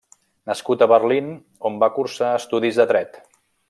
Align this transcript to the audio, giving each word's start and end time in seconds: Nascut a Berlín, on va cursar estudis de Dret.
Nascut 0.51 0.85
a 0.85 0.87
Berlín, 0.93 1.29
on 1.71 1.79
va 1.87 1.93
cursar 2.01 2.35
estudis 2.43 2.83
de 2.83 2.93
Dret. 2.95 3.27